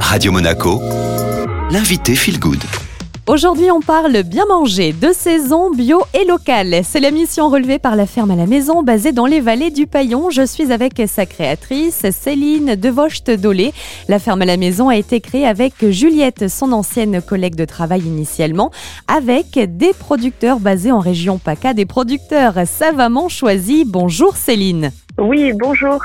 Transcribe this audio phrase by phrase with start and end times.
[0.00, 0.80] Radio Monaco,
[1.70, 2.62] l'invité Feel Good.
[3.26, 6.82] Aujourd'hui, on parle bien manger, de saison, bio et local.
[6.84, 9.86] C'est la mission relevée par la ferme à la maison basée dans les vallées du
[9.86, 10.30] Paillon.
[10.30, 13.72] Je suis avec sa créatrice, Céline Devocht-Dolé.
[14.08, 18.02] La ferme à la maison a été créée avec Juliette, son ancienne collègue de travail
[18.02, 18.70] initialement,
[19.08, 23.84] avec des producteurs basés en région PACA, des producteurs savamment choisis.
[23.84, 24.92] Bonjour Céline.
[25.18, 25.98] Oui, bonjour.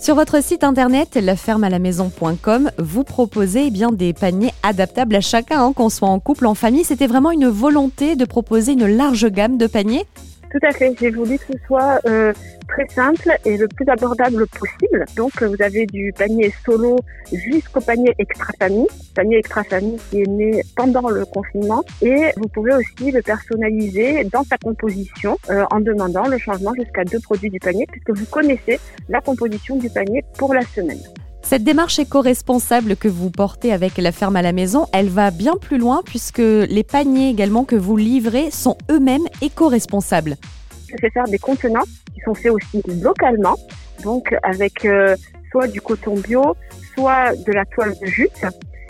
[0.00, 5.72] Sur votre site internet lafermealamaison.com, vous proposez eh bien des paniers adaptables à chacun, hein,
[5.72, 6.82] qu'on soit en couple, en famille.
[6.82, 10.04] C'était vraiment une volonté de proposer une large gamme de paniers
[10.50, 10.94] tout à fait.
[10.98, 12.32] J'ai voulu que ce soit euh,
[12.68, 15.04] très simple et le plus abordable possible.
[15.16, 16.98] Donc, vous avez du panier solo
[17.32, 21.84] jusqu'au panier extra famille, panier extra famille qui est né pendant le confinement.
[22.02, 27.04] Et vous pouvez aussi le personnaliser dans sa composition euh, en demandant le changement jusqu'à
[27.04, 28.78] deux produits du panier puisque vous connaissez
[29.08, 31.00] la composition du panier pour la semaine.
[31.50, 35.54] Cette démarche éco-responsable que vous portez avec la ferme à la maison, elle va bien
[35.60, 40.36] plus loin puisque les paniers également que vous livrez sont eux-mêmes éco-responsables.
[40.88, 41.82] Je fais faire des contenants
[42.14, 43.56] qui sont faits aussi localement,
[44.04, 45.16] donc avec euh,
[45.50, 46.54] soit du coton bio,
[46.94, 48.46] soit de la toile de jute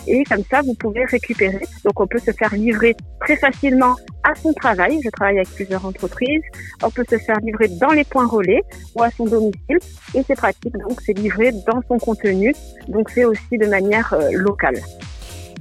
[0.06, 1.60] et comme ça vous pouvez récupérer.
[1.84, 5.00] Donc on peut se faire livrer très facilement à son travail.
[5.02, 6.42] Je travaille avec plusieurs entreprises.
[6.82, 8.62] On peut se faire livrer dans les points relais
[8.94, 9.78] ou à son domicile
[10.14, 10.76] et c'est pratique.
[10.88, 12.54] Donc c'est livré dans son contenu.
[12.88, 14.80] Donc c'est aussi de manière euh, locale.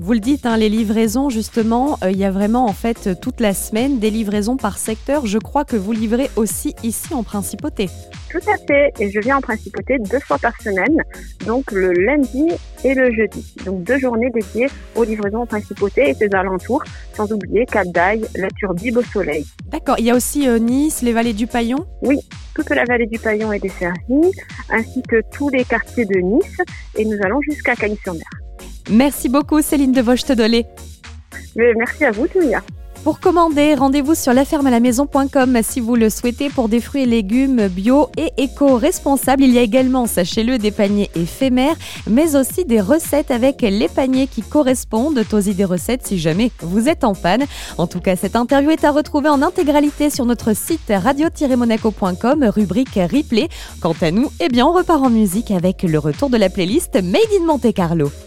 [0.01, 3.41] Vous le dites, hein, les livraisons, justement, euh, il y a vraiment en fait toute
[3.41, 5.25] la semaine des livraisons par secteur.
[5.25, 7.89] Je crois que vous livrez aussi ici en principauté.
[8.31, 11.03] Tout à fait, et je viens en principauté deux fois par semaine,
[11.45, 12.47] donc le lundi
[12.85, 13.53] et le jeudi.
[13.65, 16.83] Donc deux journées dédiées aux livraisons en principauté et ses alentours,
[17.13, 19.45] sans oublier Cap d'Aille, la Turbie, Beau Soleil.
[19.69, 22.19] D'accord, il y a aussi euh, Nice, les vallées du Paillon Oui,
[22.55, 24.31] toute la vallée du Paillon est desservie,
[24.69, 26.57] ainsi que tous les quartiers de Nice,
[26.95, 28.29] et nous allons jusqu'à Cagnes-sur-Mer.
[28.89, 30.65] Merci beaucoup Céline de Vochtedolé.
[31.55, 32.61] Merci à vous, Tounia.
[33.03, 38.09] Pour commander, rendez-vous sur lafermealamaison.com si vous le souhaitez pour des fruits et légumes bio
[38.17, 39.41] et éco-responsables.
[39.41, 41.75] Il y a également, sachez-le, des paniers éphémères,
[42.09, 46.89] mais aussi des recettes avec les paniers qui correspondent aux idées recettes si jamais vous
[46.89, 47.45] êtes en panne.
[47.77, 52.95] En tout cas, cette interview est à retrouver en intégralité sur notre site radio-monaco.com, rubrique
[52.95, 53.47] replay.
[53.79, 56.95] Quant à nous, eh bien, on repart en musique avec le retour de la playlist
[56.95, 58.11] Made in Monte Carlo.